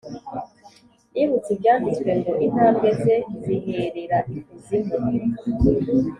nibutse, 1.11 1.49
ibyanditswe 1.55 2.09
ngo, 2.19 2.31
intambwe 2.45 2.89
ze 3.01 3.15
ziherera 3.43 4.17
ikuzimu 4.37 4.97